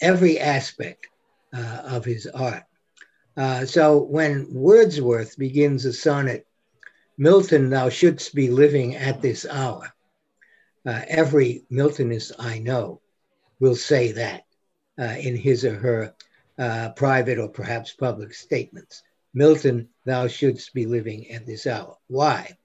[0.00, 1.08] every aspect
[1.52, 2.64] of his art.
[3.66, 6.46] so when Wordsworth begins a sonnet,
[7.16, 9.94] Milton, thou shouldst be living at this hour
[10.86, 13.00] uh, every Miltonist I know
[13.60, 14.44] will say that
[14.98, 16.14] uh, in his or her
[16.58, 19.02] uh, private or perhaps public statements.
[19.32, 21.96] Milton, thou shouldst be living at this hour.
[22.06, 22.56] Why?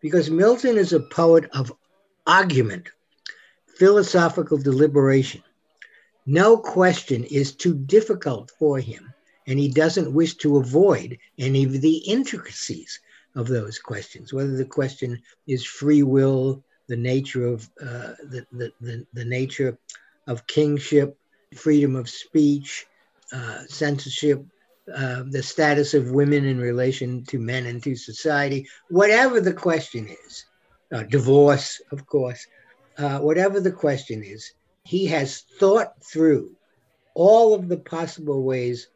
[0.00, 1.72] Because Milton is a poet of
[2.28, 2.90] argument,
[3.78, 5.42] philosophical deliberation.
[6.26, 9.12] No question is too difficult for him,
[9.46, 13.00] and he doesn't wish to avoid any of the intricacies
[13.34, 18.72] of those questions, whether the question is free will, the nature of uh, the, the,
[18.80, 19.78] the, the, nature
[20.26, 21.16] of kingship,
[21.54, 22.86] freedom of speech,
[23.32, 24.44] uh, censorship,
[24.94, 30.08] uh, the status of women in relation to men and to society, whatever the question
[30.26, 30.44] is,
[30.92, 32.46] uh, divorce, of course,
[32.98, 34.52] uh, whatever the question is,
[34.84, 36.56] he has thought through
[37.14, 38.88] all of the possible ways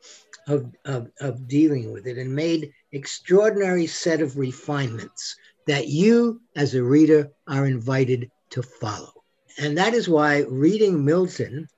[0.48, 6.74] of, of, of dealing with it and made extraordinary set of refinements that you, as
[6.74, 9.12] a reader, are invited to follow.
[9.58, 11.68] And that is why reading Milton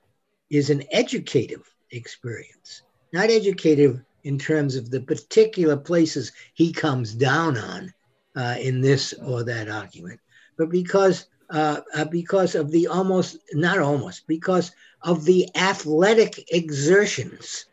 [0.49, 7.57] is an educative experience, not educative in terms of the particular places he comes down
[7.57, 7.93] on
[8.35, 10.19] uh, in this or that argument,
[10.57, 14.71] but because uh, uh, because of the almost not almost because
[15.03, 17.65] of the athletic exertions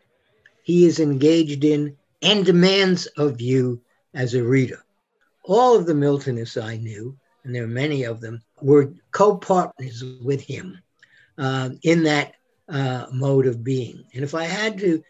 [0.63, 3.81] he is engaged in and demands of you
[4.15, 4.85] as a reader.
[5.45, 10.41] All of the Miltonists I knew, and there are many of them, were co-partners with
[10.41, 10.79] him
[11.39, 12.35] uh, in that
[12.69, 14.05] uh, mode of being.
[14.15, 15.03] And if I had to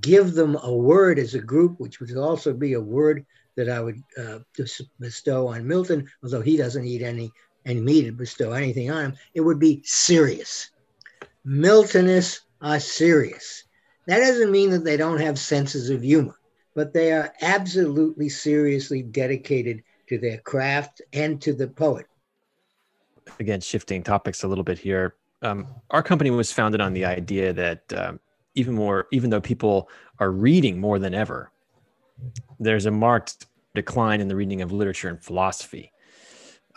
[0.00, 3.26] give them a word as a group, which would also be a word
[3.60, 4.38] that I would uh,
[4.98, 7.30] bestow on Milton, although he doesn't eat any
[7.66, 10.70] and me to bestow anything on him, it would be serious.
[11.44, 13.64] Miltonists are serious.
[14.06, 16.36] That doesn't mean that they don't have senses of humor,
[16.74, 22.06] but they are absolutely seriously dedicated to their craft and to the poet.
[23.38, 25.16] Again, shifting topics a little bit here.
[25.42, 28.20] Um, our company was founded on the idea that um,
[28.54, 31.52] even more, even though people are reading more than ever,
[32.58, 35.92] there's a marked decline in the reading of literature and philosophy.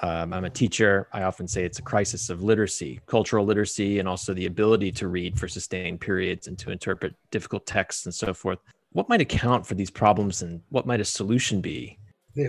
[0.02, 1.08] Um, I'm a teacher.
[1.14, 5.08] I often say it's a crisis of literacy, cultural literacy, and also the ability to
[5.08, 8.60] read for sustained periods and to interpret difficult texts and so forth.
[8.92, 11.98] What might account for these problems and what might a solution be?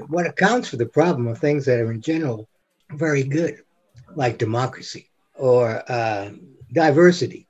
[0.09, 2.49] What accounts for the problem are things that are in general
[2.91, 3.63] very good,
[4.15, 6.31] like democracy or uh,
[6.73, 7.47] diversity.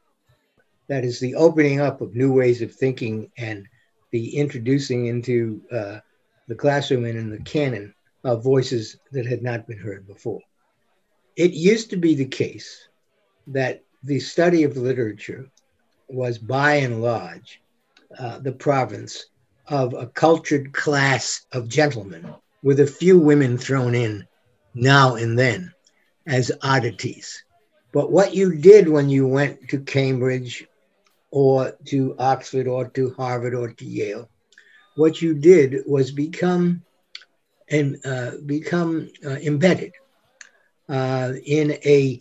[0.88, 3.66] That is the opening up of new ways of thinking and
[4.10, 6.00] the introducing into uh,
[6.48, 10.40] the classroom and in the canon of voices that had not been heard before.
[11.36, 12.88] It used to be the case
[13.48, 15.50] that the study of literature
[16.08, 17.60] was by and large
[18.18, 19.26] uh, the province
[19.66, 24.26] of a cultured class of gentlemen, with a few women thrown in
[24.74, 25.72] now and then
[26.26, 27.44] as oddities.
[27.92, 30.66] But what you did when you went to Cambridge
[31.30, 34.28] or to Oxford or to Harvard or to Yale,
[34.96, 36.82] what you did was become
[37.70, 39.92] and uh, become uh, embedded
[40.88, 42.20] uh, in a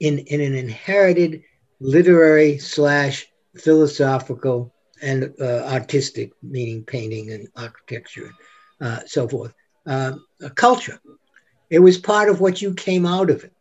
[0.00, 1.42] in, in an inherited
[1.80, 8.30] literary slash philosophical and uh, artistic, meaning painting and architecture,
[8.80, 9.52] uh, so forth,
[9.86, 10.98] uh, a culture.
[11.70, 13.52] It was part of what you came out of it,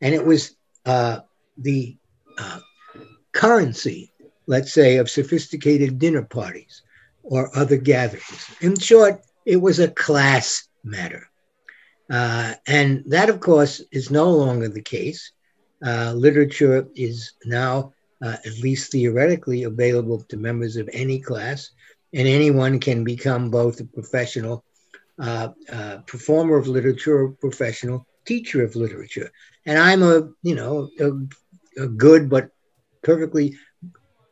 [0.00, 1.96] and it was the
[3.32, 4.12] currency,
[4.46, 6.82] let's say, of sophisticated dinner parties
[7.24, 8.46] or other gatherings.
[8.60, 11.28] In short, it was a class matter.
[12.10, 15.32] Uh, and that, of course, is no longer the case.
[15.84, 21.70] Uh, literature is now, uh, at least theoretically, available to members of any class,
[22.12, 24.64] and anyone can become both a professional
[25.18, 29.30] uh, uh, performer of literature or professional teacher of literature.
[29.66, 32.50] And I'm a, you know, a, a good but
[33.02, 33.56] perfectly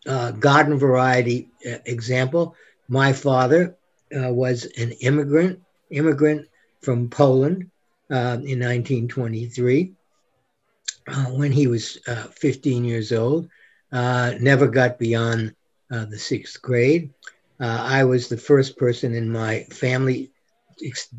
[0.07, 2.57] uh, garden variety example.
[2.93, 3.75] My father
[4.11, 6.47] was an immigrant immigrant
[6.83, 7.71] from Poland
[8.11, 9.95] uh, in 1923
[11.09, 13.49] uh, when he was uh, 15 years old.
[13.91, 15.55] Uh, never got beyond
[15.91, 17.09] uh, the sixth grade.
[17.59, 20.31] Uh, I was the first person in my family,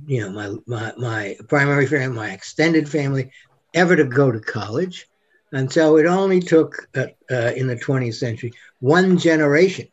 [0.05, 3.31] you know, my, my, my primary family, my extended family,
[3.73, 5.07] ever to go to college.
[5.51, 9.87] And so it only took in the 20th century one generation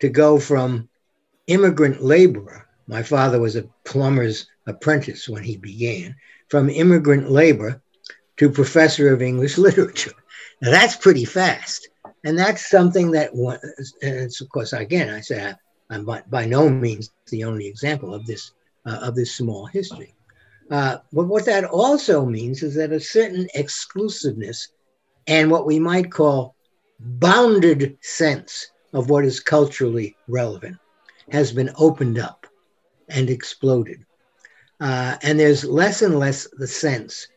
[0.00, 0.90] to go from
[1.46, 6.14] immigrant laborer my father was a plumber's apprentice when he began,
[6.48, 7.82] from immigrant labor
[8.36, 10.12] to professor of English literature.
[10.60, 11.88] Now that's pretty fast.
[12.24, 15.54] And that's something that, and it's of course, again, I say
[15.90, 18.52] I'm by, by no means the only example of this,
[18.86, 20.14] uh, of this small history.
[20.70, 24.68] Uh, but what that also means is that a certain exclusiveness
[25.26, 26.54] and what we might call
[26.98, 30.76] bounded sense of what is culturally relevant
[31.30, 32.46] has been opened up
[33.08, 34.04] and exploded.
[34.80, 37.28] Uh, and there's less and less the sense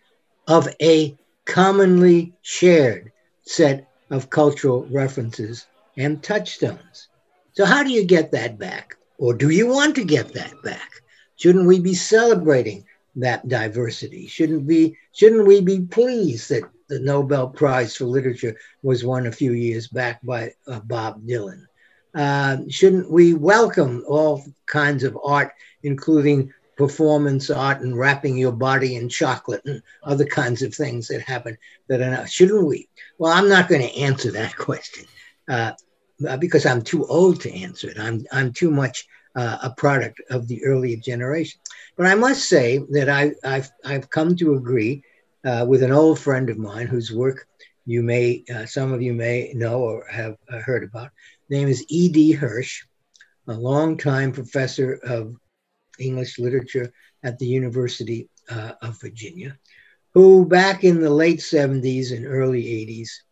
[0.47, 3.11] of a commonly shared
[3.43, 5.67] set of cultural references
[5.97, 7.07] and touchstones.
[7.53, 8.97] So, how do you get that back?
[9.17, 11.01] Or do you want to get that back?
[11.37, 12.85] Shouldn't we be celebrating
[13.15, 14.27] that diversity?
[14.27, 19.31] Shouldn't we, shouldn't we be pleased that the Nobel Prize for Literature was won a
[19.31, 21.65] few years back by uh, Bob Dylan?
[22.15, 25.53] Uh, shouldn't we welcome all kinds of art,
[25.83, 31.21] including performance art and wrapping your body in chocolate and other kinds of things that
[31.21, 32.87] happen that are not, shouldn't we?
[33.17, 35.05] Well, I'm not going to answer that question
[35.49, 35.73] uh,
[36.39, 37.99] because I'm too old to answer it.
[37.99, 41.59] I'm, I'm too much uh, a product of the earlier generation.
[41.95, 45.03] But I must say that I, have I've come to agree
[45.45, 47.47] uh, with an old friend of mine whose work
[47.85, 51.11] you may, uh, some of you may know or have uh, heard about,
[51.49, 52.33] name is E.D.
[52.33, 52.83] Hirsch,
[53.47, 55.35] a longtime professor of
[55.99, 56.91] English literature
[57.23, 57.99] at the University
[58.49, 59.57] uh, of Virginia,
[60.13, 63.23] who back in the late 70s and early 80s,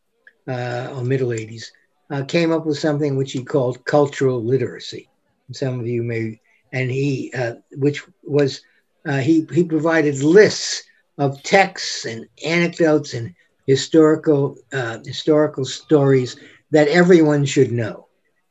[0.48, 1.72] uh, or middle 80s,
[2.12, 5.10] uh, came up with something which he called cultural literacy.
[5.52, 6.40] Some of you may,
[6.72, 8.62] and he, uh, which was,
[9.08, 10.84] uh, he, he provided lists
[11.18, 13.34] of texts and anecdotes and
[13.68, 16.36] historical, uh, historical stories
[16.72, 18.05] that everyone should know.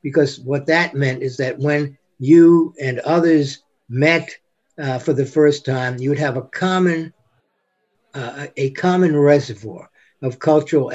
[0.05, 4.31] Because what that meant is that when you and others met
[4.79, 7.13] uh, for the first time, you would have a common,
[8.15, 9.91] a common reservoir
[10.23, 10.93] of cultural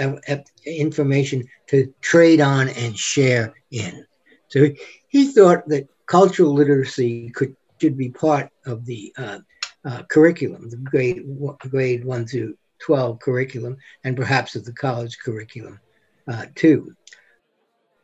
[0.66, 4.06] information to trade on and share in.
[4.48, 4.68] So
[5.10, 9.40] he thought that cultural literacy could should be part of the uh,
[9.86, 11.24] uh, curriculum, the grade
[11.60, 15.80] grade one through twelve curriculum, and perhaps of the college curriculum
[16.28, 16.96] uh, too.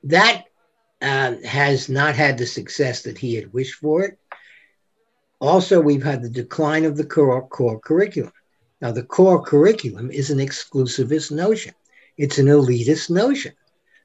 [0.04, 0.46] That
[1.02, 4.18] uh, has not had the success that he had wished for it.
[5.40, 8.32] Also, we've had the decline of the core, core curriculum.
[8.82, 11.74] Now, the core curriculum is an exclusivist notion,
[12.18, 13.54] it's an elitist notion.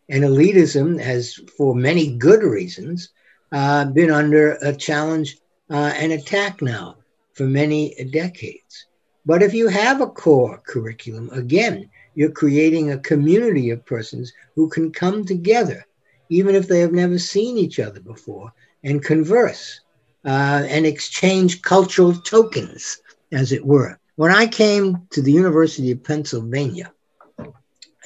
[0.09, 3.11] And elitism has, for many good reasons,
[3.53, 5.39] uh, been under a challenge
[5.71, 6.97] uh, and attack now
[7.35, 8.87] for many decades.
[9.25, 14.69] But if you have a core curriculum, again, you're creating a community of persons who
[14.69, 15.87] can come together,
[16.31, 18.53] even if they have never seen each other before,
[18.83, 19.81] and converse
[20.25, 23.03] uh, and exchange cultural tokens,
[23.33, 23.99] as it were.
[24.17, 26.93] When I came to the University of Pennsylvania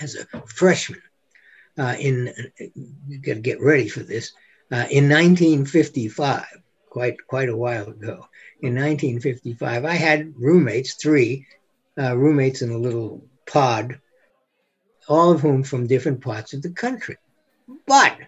[0.01, 1.03] as a freshman,
[1.79, 2.33] uh, in
[3.09, 4.33] you got to get ready for this.
[4.71, 6.45] Uh, in 1955,
[6.89, 8.27] quite quite a while ago,
[8.61, 11.47] in 1955, I had roommates, three
[11.99, 14.01] uh, roommates in a little pod,
[15.09, 17.17] all of whom from different parts of the country.
[17.87, 18.19] But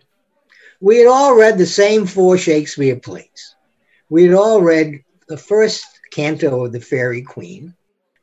[0.80, 3.54] we had all read the same four Shakespeare plays.
[4.08, 7.74] We had all read the first canto of the Faerie Queene,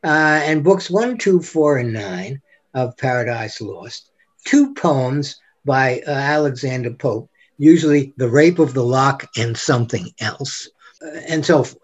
[0.04, 2.42] uh, and books one, two, four, and nine
[2.74, 4.12] of Paradise Lost,
[4.46, 5.36] two poems
[5.66, 10.70] by uh, Alexander Pope, usually The Rape of the Lock and something else,
[11.02, 11.80] uh, and so forth.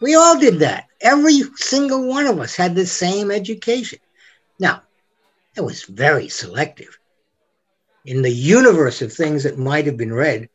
[0.00, 0.86] We all did that.
[1.00, 4.00] Every single one of us had the same education.
[4.58, 4.82] Now,
[5.56, 6.98] it was very selective.
[8.04, 10.48] In the universe of things that might have been read,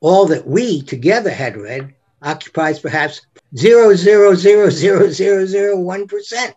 [0.00, 3.22] all that we together had read occupies perhaps
[3.54, 6.54] 0.0000001%.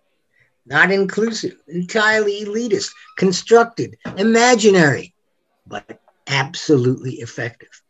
[0.65, 5.13] Not inclusive, entirely elitist, constructed, imaginary,
[5.65, 7.81] but absolutely effective.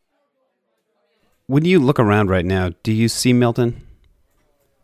[1.48, 3.86] When you look around right now, do you see Milton?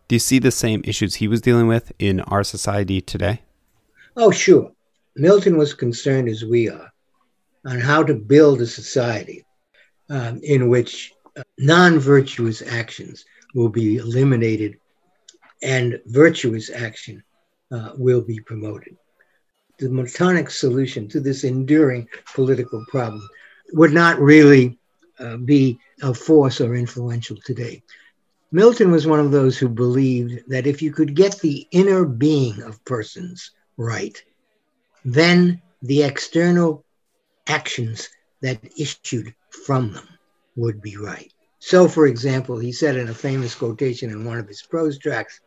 [0.08, 3.42] Do you see the same issues he was dealing with in our society today?
[4.18, 4.72] Oh, sure.
[5.16, 6.92] Milton was concerned, as we are,
[7.66, 9.46] on how to build a society
[10.10, 14.78] um, in which uh, non virtuous actions will be eliminated
[15.62, 17.24] and virtuous action
[17.72, 18.96] uh, will be promoted.
[19.80, 23.28] The Miltonic solution to this enduring political problem
[23.74, 24.78] would not really
[25.20, 27.82] uh, be of force or influential today.
[28.52, 32.62] Milton was one of those who believed that if you could get the inner being
[32.62, 34.22] of persons right,
[35.04, 36.85] then the external
[37.48, 38.10] actions
[38.42, 40.08] that issued from them
[40.56, 41.32] would be right.
[41.60, 45.40] So, for example, he said in a famous quotation in one of his prose tracts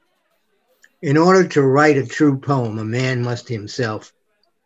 [1.01, 4.12] In order to write a true poem, a man must himself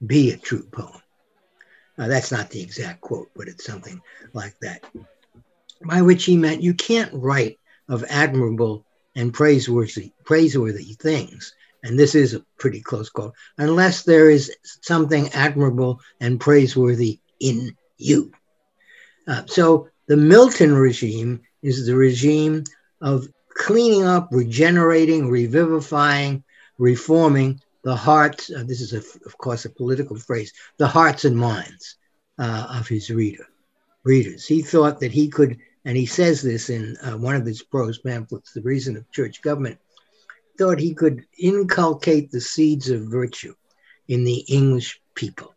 [0.04, 1.02] be a true poem.
[1.98, 4.00] Now, that's not the exact quote, but it's something
[4.32, 4.82] like that.
[5.84, 7.58] By which he meant you can't write
[7.88, 11.54] of admirable and praiseworthy, praiseworthy things,
[11.84, 17.76] and this is a pretty close quote, unless there is something admirable and praiseworthy in
[17.98, 18.32] you.
[19.26, 22.64] Uh, so the Milton regime is the regime
[23.00, 26.42] of cleaning up, regenerating, revivifying,
[26.78, 28.50] reforming the hearts.
[28.50, 31.96] Uh, this is, a, of course, a political phrase the hearts and minds
[32.38, 33.46] uh, of his reader,
[34.04, 34.46] readers.
[34.46, 37.98] He thought that he could, and he says this in uh, one of his prose
[37.98, 39.78] pamphlets, The Reason of Church Government,
[40.58, 43.54] thought he could inculcate the seeds of virtue
[44.08, 45.54] in the English people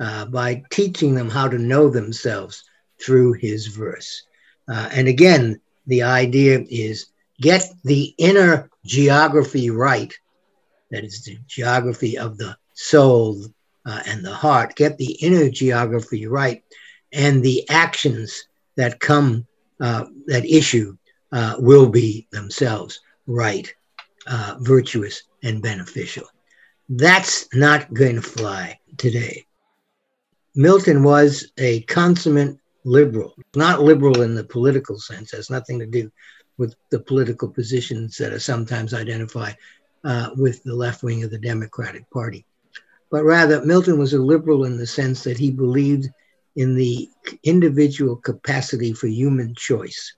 [0.00, 2.64] uh, by teaching them how to know themselves
[3.00, 4.22] through his verse.
[4.68, 7.06] Uh, and again, the idea is
[7.40, 10.12] get the inner geography right,
[10.90, 13.42] that is the geography of the soul
[13.86, 16.62] uh, and the heart, get the inner geography right,
[17.12, 18.44] and the actions
[18.76, 19.46] that come,
[19.80, 20.96] uh, that issue,
[21.32, 23.72] uh, will be themselves right,
[24.26, 26.26] uh, virtuous, and beneficial.
[26.88, 29.46] That's not going to fly today.
[30.58, 36.10] Milton was a consummate liberal, not liberal in the political sense, has nothing to do
[36.56, 39.56] with the political positions that are sometimes identified
[40.02, 42.44] uh, with the left wing of the Democratic Party.
[43.08, 46.08] But rather, Milton was a liberal in the sense that he believed
[46.56, 47.08] in the
[47.44, 50.12] individual capacity for human choice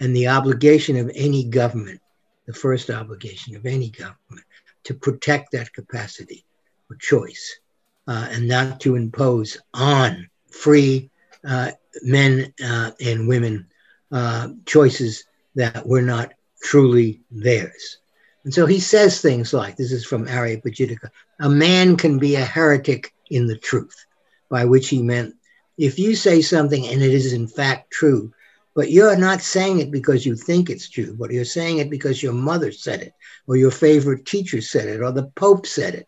[0.00, 2.00] and the obligation of any government,
[2.44, 4.44] the first obligation of any government,
[4.82, 6.44] to protect that capacity
[6.88, 7.60] for choice
[8.06, 11.10] uh, and not to impose on free
[11.46, 11.70] uh,
[12.02, 13.66] men uh, and women
[14.12, 15.24] uh, choices
[15.54, 16.32] that were not
[16.62, 17.98] truly theirs.
[18.44, 22.44] And so he says things like this is from Areopagitica a man can be a
[22.44, 24.04] heretic in the truth,
[24.50, 25.34] by which he meant
[25.78, 28.32] if you say something and it is in fact true,
[28.74, 32.22] but you're not saying it because you think it's true, but you're saying it because
[32.22, 33.14] your mother said it,
[33.46, 36.06] or your favorite teacher said it, or the Pope said it,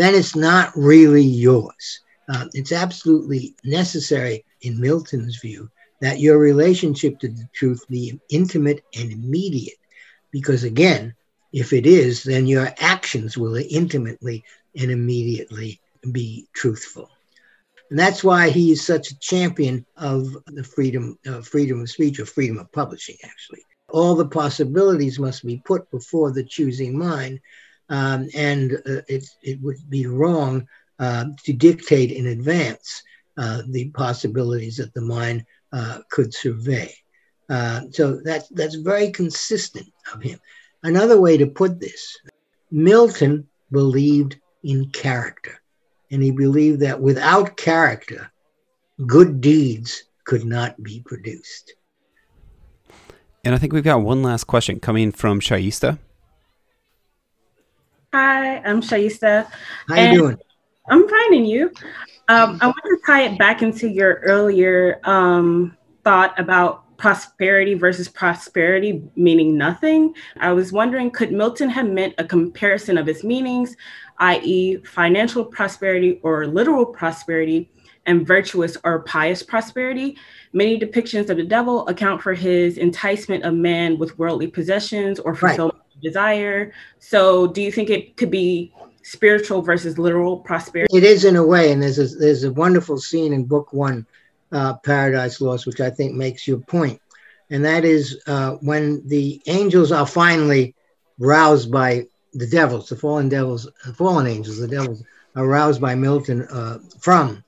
[0.00, 2.00] then it's not really yours.
[2.28, 5.68] Uh, it's absolutely necessary, in Milton's view,
[6.00, 9.78] that your relationship to the truth be intimate and immediate.
[10.30, 11.14] Because again,
[11.52, 14.44] if it is, then your actions will intimately
[14.76, 15.80] and immediately
[16.12, 17.10] be truthful.
[17.90, 22.20] And that's why he is such a champion of the freedom, uh, freedom of speech
[22.20, 23.62] or freedom of publishing, actually.
[23.88, 27.40] All the possibilities must be put before the choosing mind.
[27.90, 30.66] Um, and uh, it, it would be wrong
[30.98, 33.02] uh, to dictate in advance
[33.36, 36.94] uh, the possibilities that the mind uh, could survey.
[37.48, 40.38] Uh, so that's, that's very consistent of him.
[40.82, 42.16] Another way to put this
[42.70, 45.60] Milton believed in character.
[46.10, 48.30] And he believed that without character,
[49.06, 51.74] good deeds could not be produced.
[53.44, 55.98] And I think we've got one last question coming from Shaista.
[58.12, 59.48] Hi, I'm Shaista.
[59.88, 60.36] How you doing?
[60.88, 61.72] I'm finding you.
[62.28, 68.08] Um, I want to tie it back into your earlier um, thought about prosperity versus
[68.08, 70.12] prosperity meaning nothing.
[70.40, 73.76] I was wondering, could Milton have meant a comparison of its meanings,
[74.18, 77.70] i.e., financial prosperity or literal prosperity,
[78.06, 80.18] and virtuous or pious prosperity?
[80.52, 85.36] Many depictions of the devil account for his enticement of man with worldly possessions or
[85.36, 85.89] fulfillment right.
[86.00, 86.72] Desire.
[86.98, 88.72] So, do you think it could be
[89.02, 90.96] spiritual versus literal prosperity?
[90.96, 94.06] It is in a way, and there's a, there's a wonderful scene in book one
[94.52, 96.62] uh, Paradise Lost, which I think makes your.
[97.50, 100.74] And that is uh, when the angels are finally
[101.18, 105.02] roused by the devils, the fallen devils, the fallen angels, the devils
[105.34, 107.44] are roused by Milton uh, from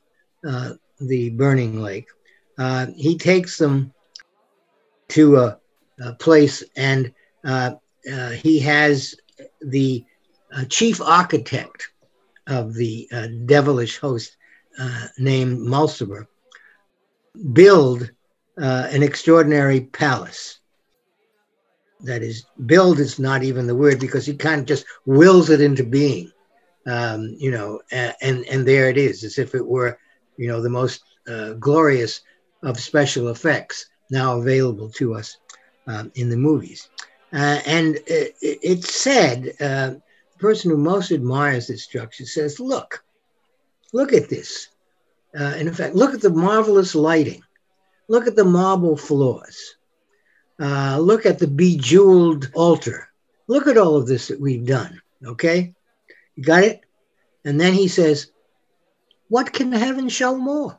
[0.46, 2.06] uh, the burning lake.
[2.58, 3.92] Uh, he takes them
[5.08, 5.58] to a,
[6.00, 7.12] a place and
[7.44, 7.74] uh,
[8.04, 9.14] he has
[9.60, 10.04] the
[10.68, 11.88] chief architect
[12.46, 13.08] of the
[13.46, 14.36] devilish host
[15.18, 16.26] named Mulciber
[17.52, 18.10] build
[18.60, 20.58] uh, an extraordinary palace.
[22.00, 25.60] That is, build is not even the word because he kind of just wills it
[25.60, 26.32] into being,
[26.86, 29.98] um, you know, and and there it is, as if it were,
[30.36, 32.20] you know, the most uh, glorious
[32.64, 35.38] of special effects now available to us
[35.86, 36.88] um, in the movies.
[37.32, 43.04] Uh, and it, it's said, uh, the person who most admires this structure says, look,
[43.92, 44.68] look at this.
[45.38, 47.42] Uh, and in fact, look at the marvelous lighting.
[48.08, 49.76] Look at the marble floors.
[50.60, 53.08] Uh, look at the bejeweled altar.
[53.46, 55.00] Look at all of this that we've done.
[55.24, 55.74] Okay?
[56.36, 56.80] You got it?
[57.44, 58.30] And then he says,
[59.28, 60.78] What can heaven show more?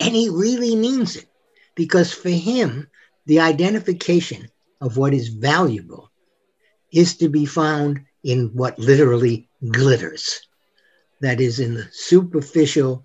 [0.00, 1.26] And he really means it
[1.74, 2.88] because for him,
[3.26, 4.48] the identification
[4.80, 6.10] of what is valuable
[6.92, 10.40] is to be found in what literally glitters.
[11.20, 13.04] That is, in the superficial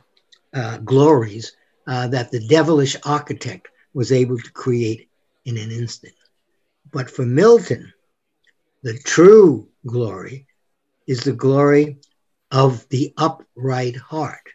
[0.53, 1.55] uh, glories
[1.87, 5.09] uh, that the devilish architect was able to create
[5.45, 6.13] in an instant.
[6.91, 7.93] But for Milton,
[8.83, 10.47] the true glory
[11.07, 11.97] is the glory
[12.51, 14.47] of the upright heart.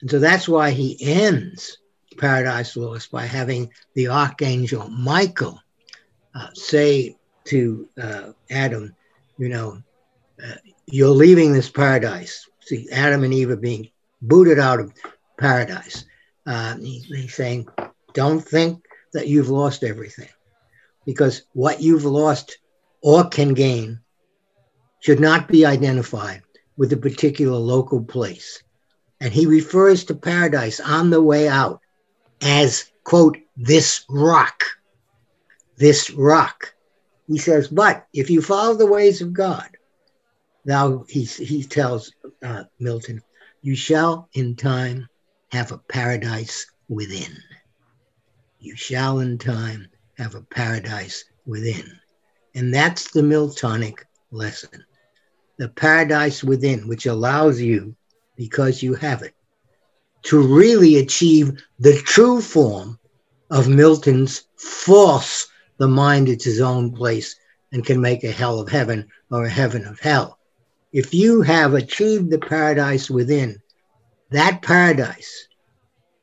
[0.00, 1.78] And so that's why he ends
[2.18, 5.60] Paradise Lost by having the archangel Michael
[6.34, 8.94] uh, say to uh, Adam,
[9.38, 9.82] you know,
[10.42, 10.54] uh,
[10.86, 12.48] you're leaving this paradise.
[12.60, 13.90] See, Adam and Eve are being
[14.22, 14.92] booted out of
[15.38, 16.04] paradise.
[16.46, 17.68] Uh, he, he's saying,
[18.12, 20.28] don't think that you've lost everything
[21.04, 22.58] because what you've lost
[23.02, 24.00] or can gain
[25.00, 26.42] should not be identified
[26.76, 28.62] with a particular local place.
[29.20, 31.80] And he refers to paradise on the way out
[32.42, 34.64] as, quote, this rock.
[35.76, 36.74] This rock.
[37.26, 39.68] He says, but if you follow the ways of God,
[40.64, 42.12] thou, he, he tells
[42.42, 43.22] uh, Milton,
[43.62, 45.08] you shall in time
[45.52, 47.36] have a paradise within.
[48.60, 51.90] You shall in time have a paradise within.
[52.54, 54.00] And that's the Miltonic
[54.30, 54.84] lesson
[55.58, 57.94] the paradise within, which allows you,
[58.36, 59.34] because you have it,
[60.22, 62.98] to really achieve the true form
[63.50, 65.46] of Milton's false,
[65.78, 67.36] the mind is its own place
[67.72, 70.38] and can make a hell of heaven or a heaven of hell.
[70.92, 73.60] If you have achieved the paradise within,
[74.30, 75.48] that paradise,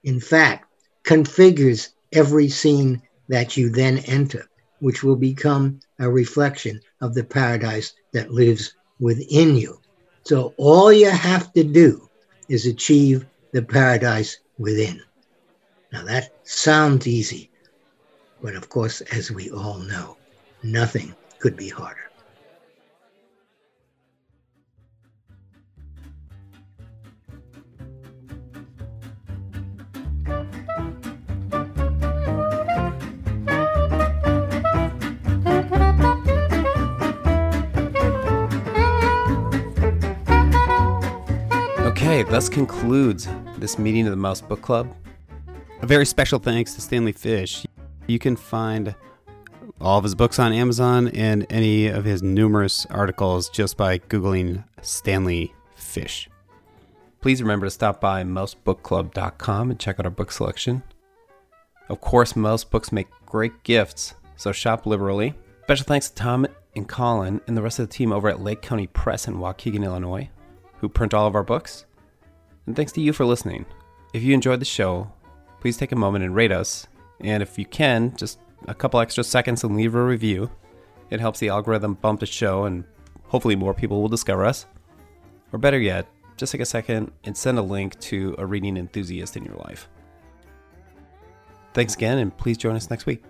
[0.03, 0.65] in fact,
[1.03, 4.47] configures every scene that you then enter,
[4.79, 9.79] which will become a reflection of the paradise that lives within you.
[10.23, 12.09] So all you have to do
[12.47, 15.01] is achieve the paradise within.
[15.91, 17.50] Now that sounds easy,
[18.41, 20.17] but of course, as we all know,
[20.63, 21.97] nothing could be harder.
[41.85, 43.27] Okay, thus concludes
[43.57, 44.93] this meeting of the Mouse Book Club.
[45.81, 47.65] A very special thanks to Stanley Fish.
[48.11, 48.93] You can find
[49.79, 54.65] all of his books on Amazon and any of his numerous articles just by Googling
[54.81, 56.29] Stanley Fish.
[57.21, 60.83] Please remember to stop by mousebookclub.com and check out our book selection.
[61.87, 65.33] Of course, Mouse Books make great gifts, so shop liberally.
[65.63, 66.45] Special thanks to Tom
[66.75, 69.85] and Colin and the rest of the team over at Lake County Press in Waukegan,
[69.85, 70.29] Illinois,
[70.79, 71.85] who print all of our books.
[72.65, 73.65] And thanks to you for listening.
[74.13, 75.09] If you enjoyed the show,
[75.61, 76.87] please take a moment and rate us.
[77.23, 80.51] And if you can, just a couple extra seconds and leave a review.
[81.09, 82.83] It helps the algorithm bump the show, and
[83.25, 84.65] hopefully more people will discover us.
[85.51, 86.07] Or better yet,
[86.37, 89.89] just take a second and send a link to a reading enthusiast in your life.
[91.73, 93.23] Thanks again, and please join us next week.